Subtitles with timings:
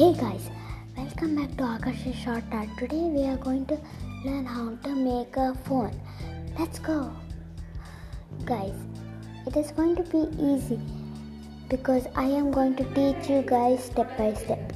[0.00, 0.44] Hey guys,
[0.96, 2.70] welcome back to Akashi Short Art.
[2.78, 3.76] Today we are going to
[4.24, 6.00] learn how to make a phone.
[6.58, 7.12] Let's go.
[8.46, 8.72] Guys,
[9.46, 10.80] it is going to be easy
[11.68, 14.72] because I am going to teach you guys step by step.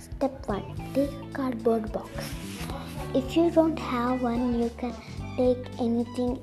[0.00, 2.10] Step 1 Take a cardboard box.
[3.14, 4.94] If you don't have one, you can
[5.38, 6.38] take anything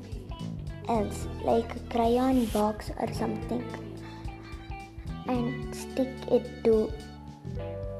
[0.89, 3.63] else like a crayon box or something
[5.27, 6.91] and stick it to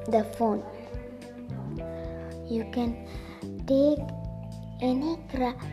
[0.08, 0.62] the phone.
[2.48, 3.06] You can
[3.66, 4.00] take
[4.80, 5.18] any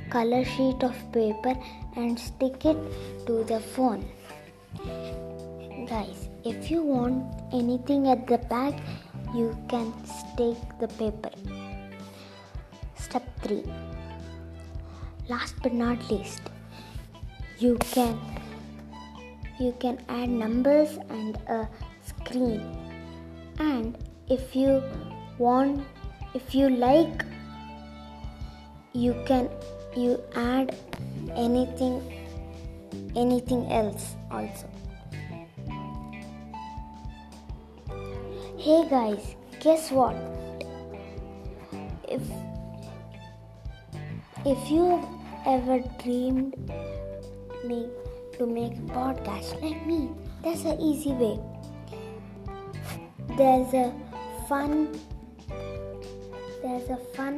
[0.09, 1.55] color sheet of paper
[1.95, 2.77] and stick it
[3.25, 4.05] to the phone.
[5.87, 8.73] Guys, if you want anything at the back,
[9.35, 11.31] you can stick the paper.
[12.95, 13.63] Step 3
[15.29, 16.41] Last but not least,
[17.59, 18.19] you can
[19.59, 21.69] you can add numbers and a
[22.03, 22.90] screen
[23.61, 23.97] and
[24.35, 24.81] if you
[25.37, 25.83] want
[26.33, 27.25] if you like
[28.93, 29.49] you can
[29.95, 30.75] you add
[31.35, 31.95] anything
[33.15, 34.69] anything else also.
[38.57, 40.15] Hey guys guess what?
[42.07, 42.21] If
[44.45, 44.85] if you
[45.45, 46.57] ever dreamed
[47.65, 47.89] me
[48.37, 50.09] to make a podcast like me
[50.43, 51.50] that's an easy way
[53.41, 53.89] there's a
[54.47, 54.71] fun
[56.63, 57.35] there's a fun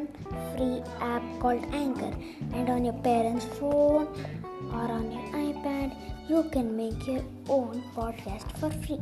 [0.52, 2.14] free app called anchor.
[2.54, 4.08] And on your parents phone
[4.78, 5.90] or on your ipad
[6.28, 9.00] you can make your own podcast for free.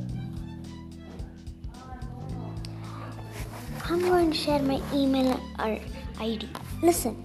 [3.89, 5.80] I'm going to share my email or
[6.27, 6.47] id
[6.83, 7.15] listen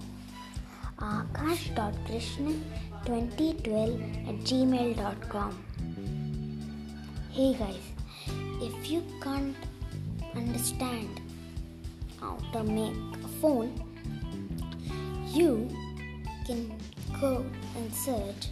[0.97, 5.51] uh, akash.krishnan2012 at gmail.com
[7.37, 7.96] hey guys
[8.61, 9.55] if you can't
[10.35, 11.21] understand
[12.19, 13.71] how to make a phone
[15.27, 15.69] you
[16.45, 16.71] can
[17.21, 18.49] go and search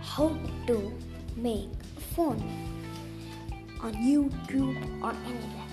[0.00, 0.28] how
[0.66, 0.92] to
[1.36, 2.42] make a phone
[3.80, 5.68] on youtube or anywhere.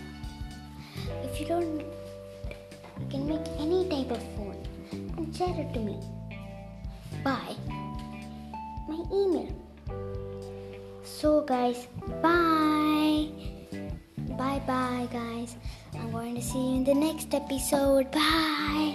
[1.24, 1.80] If you don't
[3.00, 4.62] you can make any type of phone
[5.18, 6.00] and share it to me
[7.24, 7.56] by
[8.88, 9.54] my email.
[11.04, 11.88] So guys
[12.22, 12.55] bye
[14.66, 15.56] bye guys.
[15.94, 18.12] I'm going to see you in the next episode.
[18.12, 18.95] Bye